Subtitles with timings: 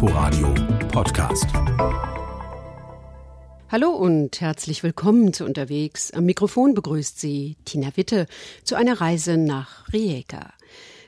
[0.00, 0.54] Inforadio
[0.92, 1.46] Podcast.
[3.68, 6.12] Hallo und herzlich willkommen zu Unterwegs.
[6.12, 8.28] Am Mikrofon begrüßt Sie Tina Witte
[8.62, 10.52] zu einer Reise nach Rijeka.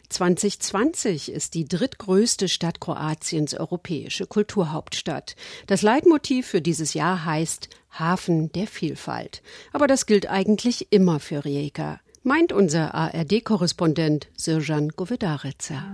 [0.09, 5.37] 2020 ist die drittgrößte Stadt Kroatiens europäische Kulturhauptstadt.
[5.69, 9.41] Das Leitmotiv für dieses Jahr heißt Hafen der Vielfalt.
[9.73, 15.85] Aber das gilt eigentlich immer für Rijeka, meint unser ARD-Korrespondent Sirjan Govedarica.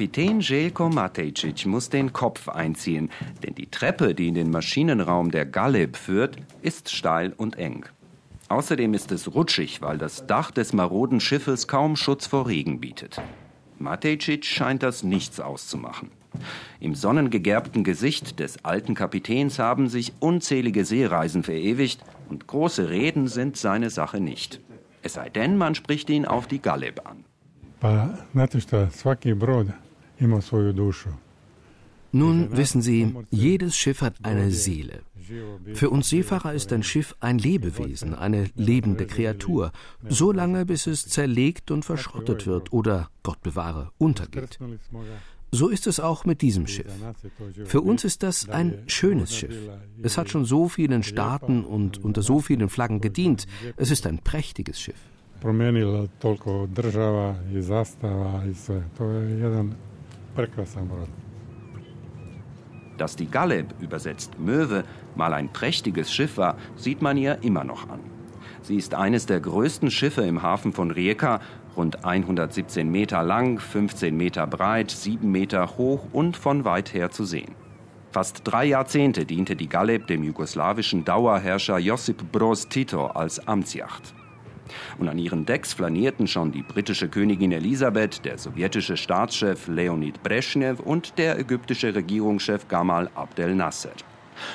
[0.00, 3.10] Kapitän Jelko Matejcic muss den Kopf einziehen,
[3.42, 7.84] denn die Treppe, die in den Maschinenraum der Galeb führt, ist steil und eng.
[8.48, 13.20] Außerdem ist es rutschig, weil das Dach des maroden Schiffes kaum Schutz vor Regen bietet.
[13.78, 16.10] Matejcic scheint das nichts auszumachen.
[16.80, 23.58] Im sonnengegerbten Gesicht des alten Kapitäns haben sich unzählige Seereisen verewigt und große Reden sind
[23.58, 24.60] seine Sache nicht.
[25.02, 27.26] Es sei denn, man spricht ihn auf die Galeb an.
[32.12, 35.02] Nun wissen Sie, jedes Schiff hat eine Seele.
[35.74, 39.70] Für uns Seefahrer ist ein Schiff ein Lebewesen, eine lebende Kreatur,
[40.08, 44.58] so lange bis es zerlegt und verschrottet wird oder, Gott bewahre, untergeht.
[45.52, 46.92] So ist es auch mit diesem Schiff.
[47.64, 49.56] Für uns ist das ein schönes Schiff.
[50.02, 53.46] Es hat schon so vielen Staaten und unter so vielen Flaggen gedient.
[53.76, 55.00] Es ist ein prächtiges Schiff
[55.40, 58.84] promijenilo toliko država i zastava i sve.
[58.98, 59.89] To je jedan prekrasan brod.
[62.98, 67.88] Dass die Galeb, übersetzt Möwe, mal ein prächtiges Schiff war, sieht man ihr immer noch
[67.88, 68.00] an.
[68.62, 71.40] Sie ist eines der größten Schiffe im Hafen von Rijeka,
[71.76, 77.24] rund 117 Meter lang, 15 Meter breit, 7 Meter hoch und von weit her zu
[77.24, 77.54] sehen.
[78.12, 84.14] Fast drei Jahrzehnte diente die Galeb dem jugoslawischen Dauerherrscher Josip Broz Tito als Amtsjacht.
[84.98, 90.80] Und an ihren Decks flanierten schon die britische Königin Elisabeth, der sowjetische Staatschef Leonid Brezhnev
[90.80, 93.92] und der ägyptische Regierungschef Gamal Abdel Nasser.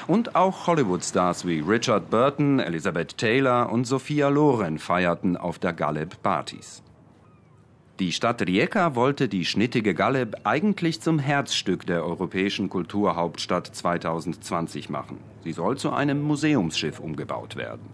[0.07, 6.22] Und auch Hollywood-Stars wie Richard Burton, Elizabeth Taylor und Sophia Loren feierten auf der Galeb
[6.24, 6.81] Partys.
[8.00, 15.18] Die Stadt Rijeka wollte die schnittige Galeb eigentlich zum Herzstück der europäischen Kulturhauptstadt 2020 machen.
[15.46, 17.88] Sie soll zu einem Museumsschiff umgebaut werden.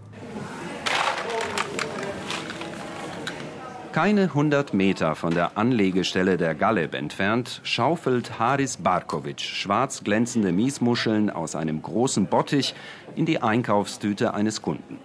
[3.91, 11.29] Keine hundert Meter von der Anlegestelle der Galeb entfernt schaufelt Haris Barkovic schwarz glänzende Miesmuscheln
[11.29, 12.73] aus einem großen Bottich
[13.17, 14.97] in die Einkaufstüte eines Kunden.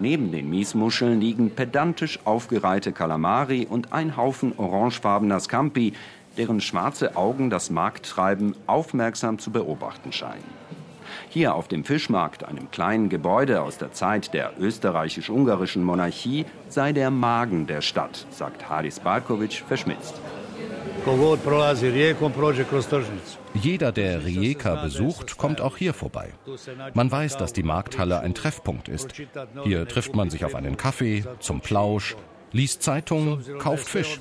[0.00, 5.92] Neben den Miesmuscheln liegen pedantisch aufgereihte Kalamari und ein Haufen orangefarbener Scampi,
[6.36, 10.42] deren schwarze Augen das Markttreiben aufmerksam zu beobachten scheinen.
[11.28, 17.10] Hier auf dem Fischmarkt, einem kleinen Gebäude aus der Zeit der österreichisch-ungarischen Monarchie, sei der
[17.10, 20.14] Magen der Stadt, sagt Haris Barkovic verschmitzt.
[23.54, 26.30] Jeder, der Rijeka besucht, kommt auch hier vorbei.
[26.94, 29.12] Man weiß, dass die Markthalle ein Treffpunkt ist.
[29.64, 32.16] Hier trifft man sich auf einen Kaffee, zum Plausch,
[32.52, 34.20] liest Zeitungen, kauft Fisch.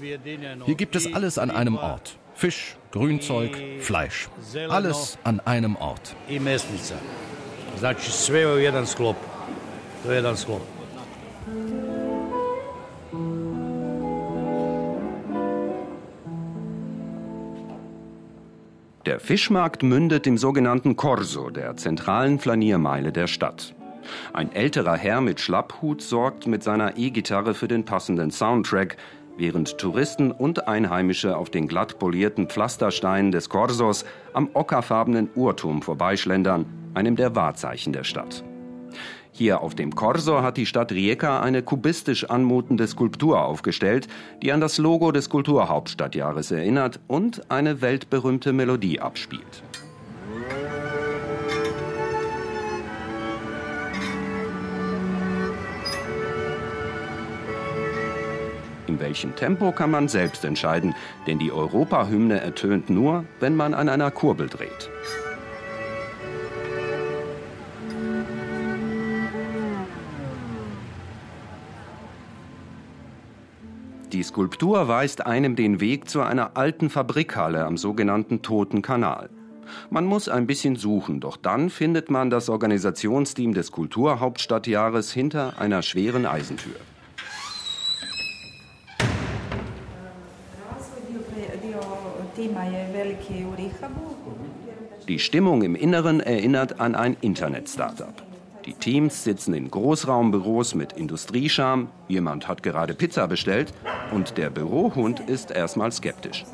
[0.65, 2.17] Hier gibt es alles an einem Ort.
[2.39, 3.51] Fisch, Grünzeug,
[3.81, 4.29] Fleisch.
[4.69, 6.15] Alles an einem Ort.
[19.05, 23.75] Der Fischmarkt mündet im sogenannten Corso, der zentralen Flaniermeile der Stadt.
[24.31, 28.97] Ein älterer Herr mit Schlapphut sorgt mit seiner E-Gitarre für den passenden Soundtrack,
[29.39, 36.65] während Touristen und Einheimische auf den glatt polierten Pflastersteinen des Korsos am ockerfarbenen Uhrturm vorbeischlendern,
[36.93, 38.43] einem der Wahrzeichen der Stadt.
[39.31, 44.07] Hier auf dem Korso hat die Stadt Rijeka eine kubistisch anmutende Skulptur aufgestellt,
[44.41, 49.63] die an das Logo des Kulturhauptstadtjahres erinnert und eine weltberühmte Melodie abspielt.
[58.89, 60.95] In welchem Tempo kann man selbst entscheiden,
[61.27, 64.89] denn die Europahymne ertönt nur, wenn man an einer Kurbel dreht.
[74.11, 79.29] Die Skulptur weist einem den Weg zu einer alten Fabrikhalle am sogenannten Toten Kanal.
[79.91, 85.83] Man muss ein bisschen suchen, doch dann findet man das Organisationsteam des Kulturhauptstadtjahres hinter einer
[85.83, 86.77] schweren Eisentür.
[95.07, 98.13] Die Stimmung im Inneren erinnert an ein Internet-Startup.
[98.65, 103.73] Die Teams sitzen in Großraumbüros mit Industriescham, jemand hat gerade Pizza bestellt
[104.13, 106.45] und der Bürohund ist erstmal skeptisch.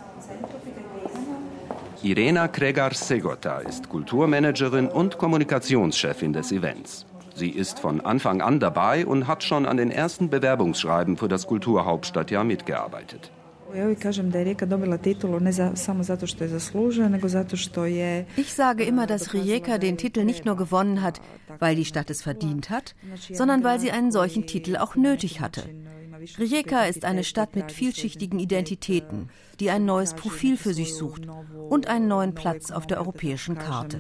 [2.02, 7.06] Irena Kregar-Segota ist Kulturmanagerin und Kommunikationschefin des Events.
[7.36, 11.48] Sie ist von Anfang an dabei und hat schon an den ersten Bewerbungsschreiben für das
[11.48, 13.32] Kulturhauptstadtjahr mitgearbeitet.
[18.38, 21.22] Ich sage immer, dass Rijeka den Titel nicht nur gewonnen hat,
[21.60, 22.96] weil die Stadt es verdient hat,
[23.32, 25.64] sondern weil sie einen solchen Titel auch nötig hatte.
[26.38, 29.30] Rijeka ist eine Stadt mit vielschichtigen Identitäten,
[29.60, 31.28] die ein neues Profil für sich sucht
[31.70, 34.00] und einen neuen Platz auf der europäischen Karte.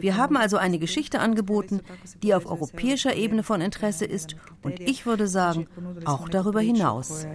[0.00, 1.80] Wir haben also eine Geschichte angeboten,
[2.22, 5.66] die auf europäischer Ebene von Interesse ist und ich würde sagen,
[6.04, 7.26] auch darüber hinaus.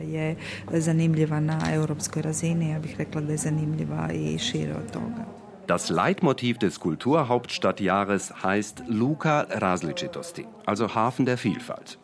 [5.70, 12.00] Das Leitmotiv des Kulturhauptstadtjahres heißt Luka Različitosti, also Hafen der Vielfalt.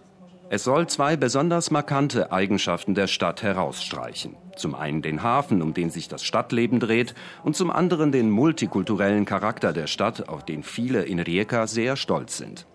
[0.51, 4.35] Es soll zwei besonders markante Eigenschaften der Stadt herausstreichen.
[4.56, 9.25] Zum einen den Hafen, um den sich das Stadtleben dreht, und zum anderen den multikulturellen
[9.25, 12.67] Charakter der Stadt, auf den viele in Rijeka sehr stolz sind.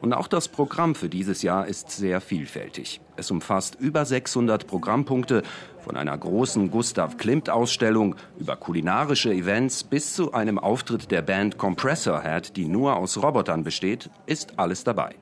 [0.00, 3.00] Und auch das Programm für dieses Jahr ist sehr vielfältig.
[3.16, 5.42] Es umfasst über 600 Programmpunkte,
[5.88, 12.22] von einer großen Gustav Klimt-Ausstellung über kulinarische Events bis zu einem Auftritt der Band Compressor
[12.22, 15.14] Head, die nur aus Robotern besteht, ist alles dabei.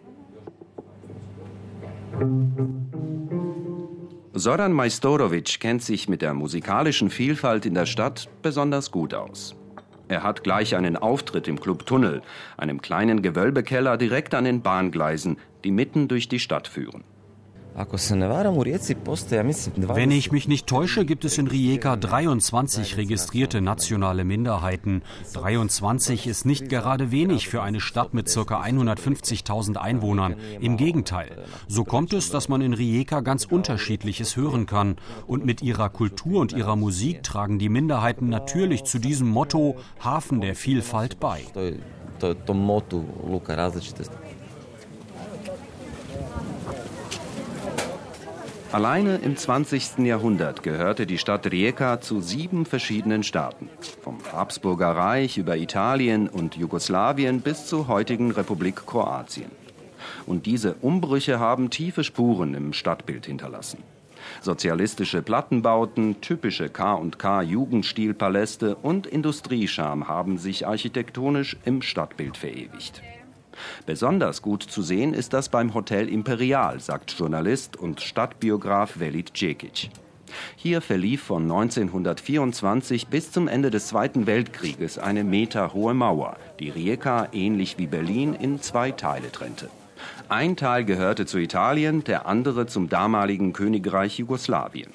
[4.33, 9.55] Soran Majstorovic kennt sich mit der musikalischen Vielfalt in der Stadt besonders gut aus.
[10.09, 12.23] Er hat gleich einen Auftritt im Club Tunnel,
[12.57, 17.05] einem kleinen Gewölbekeller direkt an den Bahngleisen, die mitten durch die Stadt führen.
[19.77, 25.03] Wenn ich mich nicht täusche, gibt es in Rijeka 23 registrierte nationale Minderheiten.
[25.35, 28.63] 23 ist nicht gerade wenig für eine Stadt mit ca.
[28.63, 30.37] 150.000 Einwohnern.
[30.59, 31.45] Im Gegenteil.
[31.69, 34.97] So kommt es, dass man in Rijeka ganz Unterschiedliches hören kann.
[35.27, 40.41] Und mit ihrer Kultur und ihrer Musik tragen die Minderheiten natürlich zu diesem Motto Hafen
[40.41, 41.43] der Vielfalt bei.
[48.73, 49.99] Alleine im 20.
[49.99, 53.71] Jahrhundert gehörte die Stadt Rijeka zu sieben verschiedenen Staaten.
[54.03, 59.51] Vom Habsburger Reich über Italien und Jugoslawien bis zur heutigen Republik Kroatien.
[60.27, 63.79] Und diese Umbrüche haben tiefe Spuren im Stadtbild hinterlassen.
[64.43, 73.01] Sozialistische Plattenbauten, typische K&K Jugendstilpaläste und Industriescham haben sich architektonisch im Stadtbild verewigt.
[73.87, 79.91] Besonders gut zu sehen ist das beim Hotel Imperial, sagt Journalist und Stadtbiograf Velid Cekic.
[80.57, 87.29] Hier verlief von 1924 bis zum Ende des Zweiten Weltkrieges eine meterhohe Mauer, die Rijeka
[87.33, 89.71] ähnlich wie Berlin in zwei Teile trennte.
[90.29, 94.91] Ein Teil gehörte zu Italien, der andere zum damaligen Königreich Jugoslawien.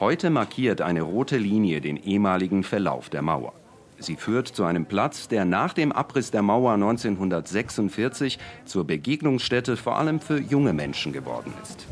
[0.00, 3.52] Heute markiert eine rote Linie den ehemaligen Verlauf der Mauer.
[3.98, 9.96] Sie führt zu einem Platz, der nach dem Abriss der Mauer 1946 zur Begegnungsstätte vor
[9.96, 11.86] allem für junge Menschen geworden ist.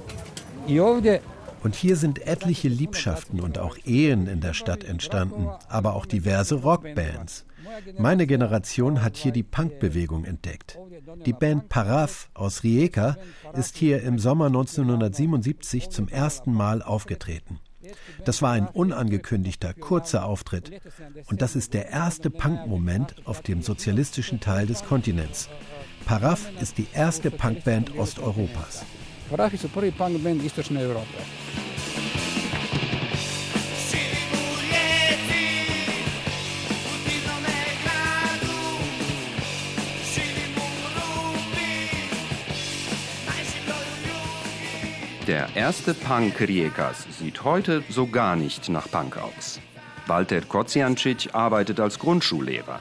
[1.62, 6.56] Und hier sind etliche Liebschaften und auch Ehen in der Stadt entstanden, aber auch diverse
[6.56, 7.44] Rockbands.
[7.98, 10.78] Meine Generation hat hier die Punkbewegung entdeckt.
[11.24, 13.16] Die Band Paraf aus Rijeka
[13.54, 17.60] ist hier im Sommer 1977 zum ersten Mal aufgetreten.
[18.24, 20.70] Das war ein unangekündigter, kurzer Auftritt.
[21.26, 25.48] Und das ist der erste Punk-Moment auf dem sozialistischen Teil des Kontinents.
[26.04, 28.84] Paraf ist die erste Punkband Osteuropas.
[29.30, 31.61] Paraf ist die erste Punkband Europa.
[45.32, 49.60] Der erste Punk Rijekas sieht heute so gar nicht nach Punk aus.
[50.06, 52.80] Walter Kociancic arbeitet als Grundschullehrer.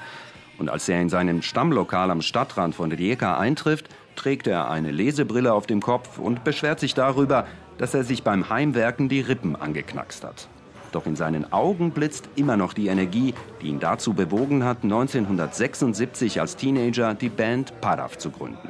[0.58, 5.54] Und als er in seinem Stammlokal am Stadtrand von Rijeka eintrifft, trägt er eine Lesebrille
[5.54, 10.26] auf dem Kopf und beschwert sich darüber, dass er sich beim Heimwerken die Rippen angeknackst
[10.26, 10.50] hat.
[10.92, 16.42] Doch in seinen Augen blitzt immer noch die Energie, die ihn dazu bewogen hat, 1976
[16.42, 18.70] als Teenager die Band Parav zu gründen.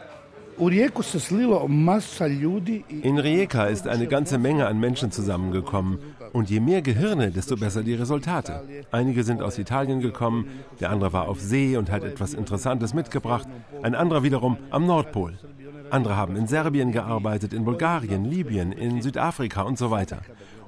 [3.03, 5.99] In Rijeka ist eine ganze Menge an Menschen zusammengekommen.
[6.33, 8.61] Und je mehr Gehirne, desto besser die Resultate.
[8.91, 10.47] Einige sind aus Italien gekommen,
[10.79, 13.47] der andere war auf See und hat etwas Interessantes mitgebracht,
[13.81, 15.37] ein anderer wiederum am Nordpol.
[15.89, 20.21] Andere haben in Serbien gearbeitet, in Bulgarien, Libyen, in Südafrika und so weiter.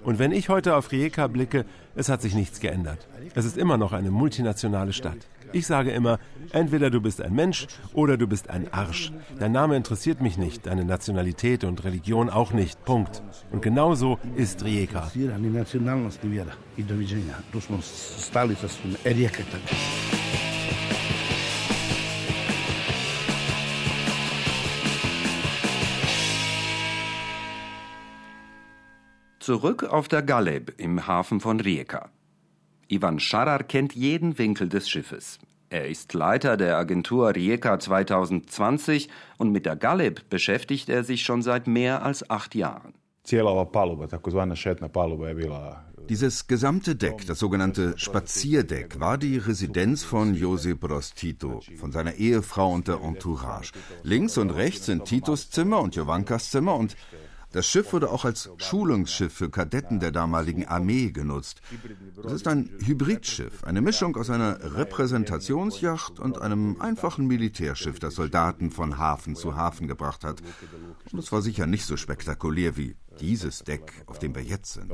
[0.03, 3.07] Und wenn ich heute auf Rijeka blicke, es hat sich nichts geändert.
[3.36, 5.17] Es ist immer noch eine multinationale Stadt.
[5.53, 6.19] Ich sage immer,
[6.51, 9.12] entweder du bist ein Mensch oder du bist ein Arsch.
[9.39, 12.83] Dein Name interessiert mich nicht, deine Nationalität und Religion auch nicht.
[12.86, 13.22] Punkt.
[13.51, 15.12] Und genau so ist Rijeka.
[29.43, 32.09] Zurück auf der Galeb im Hafen von Rijeka.
[32.88, 35.38] Ivan Scharar kennt jeden Winkel des Schiffes.
[35.69, 41.41] Er ist Leiter der Agentur Rijeka 2020 und mit der Galeb beschäftigt er sich schon
[41.41, 42.93] seit mehr als acht Jahren.
[46.09, 52.13] Dieses gesamte Deck, das sogenannte Spazierdeck, war die Residenz von Josep Broz Tito, von seiner
[52.15, 53.73] Ehefrau und der Entourage.
[54.03, 56.95] Links und rechts sind Titos Zimmer und Jovankas Zimmer und
[57.53, 61.62] das Schiff wurde auch als Schulungsschiff für Kadetten der damaligen Armee genutzt.
[62.25, 68.72] Es ist ein Hybridschiff, eine Mischung aus einer Repräsentationsjacht und einem einfachen Militärschiff, das Soldaten
[68.72, 70.41] von Hafen zu Hafen gebracht hat.
[71.12, 74.91] Und es war sicher nicht so spektakulär wie dieses Deck, auf dem wir jetzt sind.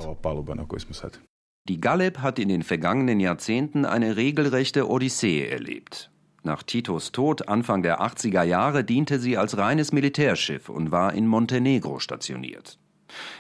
[1.70, 6.12] Die Galeb hat in den vergangenen Jahrzehnten eine regelrechte Odyssee erlebt.
[6.44, 11.28] Nach Titos Tod Anfang der 80er Jahre diente sie als reines Militärschiff und war in
[11.28, 12.78] Montenegro stationiert.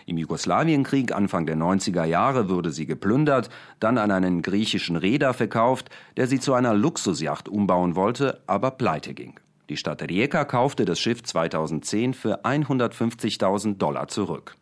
[0.05, 5.89] Im Jugoslawienkrieg Anfang der 90er Jahre wurde sie geplündert, dann an einen griechischen Reeder verkauft,
[6.17, 9.39] der sie zu einer Luxusjacht umbauen wollte, aber pleite ging.
[9.69, 14.55] Die Stadt Rijeka kaufte das Schiff 2010 für 150.000 Dollar zurück.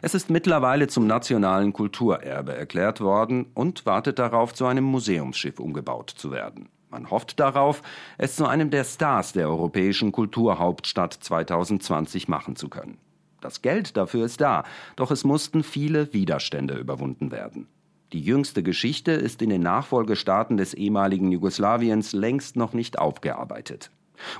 [0.00, 6.10] Es ist mittlerweile zum nationalen Kulturerbe erklärt worden und wartet darauf, zu einem Museumsschiff umgebaut
[6.16, 6.70] zu werden.
[6.96, 7.82] Man hofft darauf,
[8.16, 12.96] es zu einem der Stars der europäischen Kulturhauptstadt 2020 machen zu können.
[13.42, 14.64] Das Geld dafür ist da,
[14.96, 17.68] doch es mussten viele Widerstände überwunden werden.
[18.14, 23.90] Die jüngste Geschichte ist in den Nachfolgestaaten des ehemaligen Jugoslawiens längst noch nicht aufgearbeitet.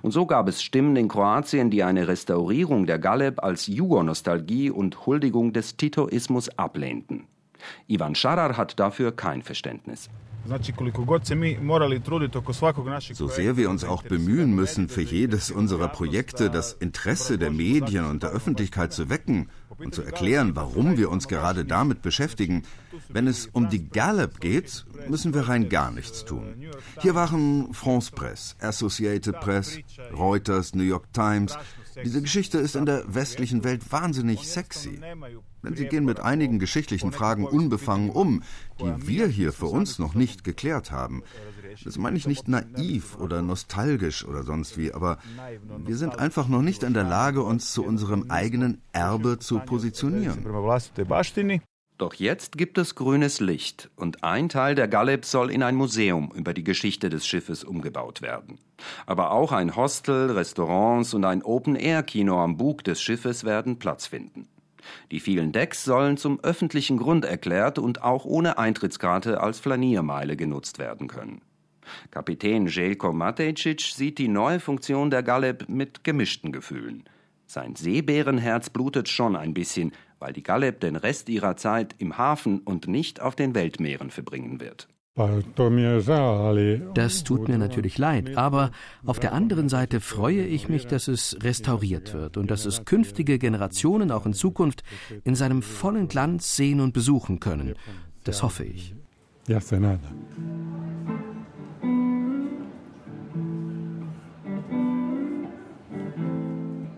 [0.00, 5.04] Und so gab es Stimmen in Kroatien, die eine Restaurierung der Galeb als Jugonostalgie und
[5.04, 7.26] Huldigung des Titoismus ablehnten.
[7.86, 10.08] Ivan Scharar hat dafür kein Verständnis.
[13.16, 18.04] So sehr wir uns auch bemühen müssen, für jedes unserer Projekte das Interesse der Medien
[18.06, 19.48] und der Öffentlichkeit zu wecken
[19.78, 22.62] und zu erklären, warum wir uns gerade damit beschäftigen,
[23.08, 26.54] wenn es um die Gallup geht, müssen wir rein gar nichts tun.
[27.00, 29.78] Hier waren France Press, Associated Press,
[30.16, 31.56] Reuters, New York Times,
[32.04, 35.00] diese Geschichte ist in der westlichen Welt wahnsinnig sexy.
[35.62, 38.42] Denn sie gehen mit einigen geschichtlichen Fragen unbefangen um,
[38.80, 41.22] die wir hier für uns noch nicht geklärt haben.
[41.84, 45.18] Das meine ich nicht naiv oder nostalgisch oder sonst wie, aber
[45.84, 50.44] wir sind einfach noch nicht in der Lage, uns zu unserem eigenen Erbe zu positionieren.
[51.98, 56.30] Doch jetzt gibt es grünes Licht und ein Teil der Galeb soll in ein Museum
[56.34, 58.58] über die Geschichte des Schiffes umgebaut werden.
[59.06, 64.46] Aber auch ein Hostel, Restaurants und ein Open-Air-Kino am Bug des Schiffes werden Platz finden.
[65.10, 70.78] Die vielen Decks sollen zum öffentlichen Grund erklärt und auch ohne Eintrittskarte als Flaniermeile genutzt
[70.78, 71.40] werden können.
[72.10, 77.04] Kapitän Jelko Matejcic sieht die neue Funktion der Galeb mit gemischten Gefühlen.
[77.46, 82.60] Sein Seebärenherz blutet schon ein bisschen, weil die Galeb den Rest ihrer Zeit im Hafen
[82.60, 84.88] und nicht auf den Weltmeeren verbringen wird.
[86.92, 88.70] Das tut mir natürlich leid, aber
[89.06, 93.38] auf der anderen Seite freue ich mich, dass es restauriert wird und dass es künftige
[93.38, 94.82] Generationen auch in Zukunft
[95.24, 97.76] in seinem vollen Glanz sehen und besuchen können.
[98.24, 98.94] Das hoffe ich.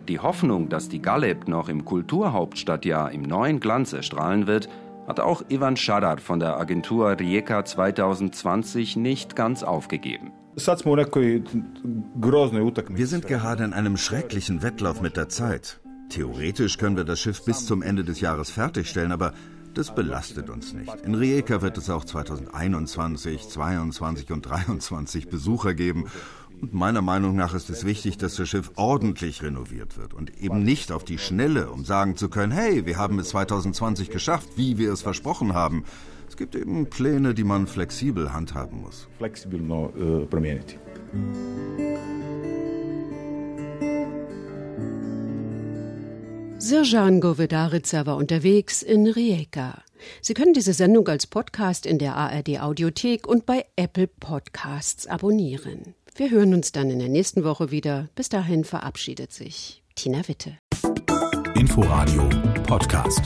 [0.09, 4.71] Die Hoffnung, dass die Galeb noch im Kulturhauptstadtjahr im neuen Glanz erstrahlen wird,
[5.07, 10.33] hat auch Ivan Schadar von der Agentur Rijeka 2020 nicht ganz aufgegeben.
[10.57, 10.67] Wir
[13.07, 15.79] sind gerade in einem schrecklichen Wettlauf mit der Zeit.
[16.09, 19.35] Theoretisch können wir das Schiff bis zum Ende des Jahres fertigstellen, aber
[19.75, 21.03] das belastet uns nicht.
[21.03, 26.07] In Rijeka wird es auch 2021, 2022 und 2023 Besucher geben
[26.61, 30.63] und meiner Meinung nach ist es wichtig, dass das Schiff ordentlich renoviert wird und eben
[30.63, 34.79] nicht auf die Schnelle, um sagen zu können, hey, wir haben es 2020 geschafft, wie
[34.79, 35.85] wir es versprochen haben.
[36.29, 39.09] Es gibt eben Pläne, die man flexibel handhaben muss.
[39.19, 40.77] Flexibilno uh, promijeniti.
[46.59, 49.83] Sirjan Govedarica war unterwegs in Rijeka.
[50.21, 55.95] Sie können diese Sendung als Podcast in der ARD Audiothek und bei Apple Podcasts abonnieren.
[56.19, 58.09] Wir hören uns dann in der nächsten Woche wieder.
[58.17, 60.59] Bis dahin verabschiedet sich Tina Witte.
[61.55, 62.29] Inforadio
[62.65, 63.23] Podcast.